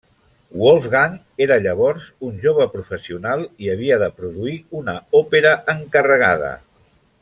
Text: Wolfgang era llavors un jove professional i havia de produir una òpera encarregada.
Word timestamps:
Wolfgang 0.61 1.17
era 1.45 1.57
llavors 1.65 2.07
un 2.29 2.41
jove 2.47 2.67
professional 2.77 3.45
i 3.67 3.71
havia 3.77 4.01
de 4.07 4.11
produir 4.23 4.57
una 4.83 4.99
òpera 5.25 5.57
encarregada. 5.79 6.53